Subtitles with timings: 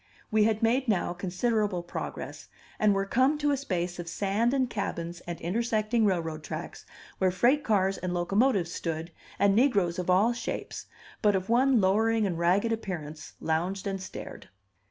[0.31, 4.67] We had made now considerable progress, and were come to a space of sand and
[4.67, 6.87] cabins and intersecting railroad tracks,
[7.19, 10.87] where freight cars and locomotives stood, and negroes of all shapes,
[11.21, 14.49] but of one lowering and ragged appearance, lounged and stared.